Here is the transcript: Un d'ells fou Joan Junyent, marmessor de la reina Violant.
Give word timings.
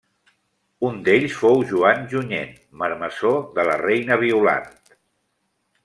Un 0.87 0.95
d'ells 1.07 1.35
fou 1.41 1.61
Joan 1.73 2.01
Junyent, 2.15 2.57
marmessor 2.85 3.39
de 3.59 3.67
la 3.71 3.77
reina 3.87 4.19
Violant. 4.27 4.69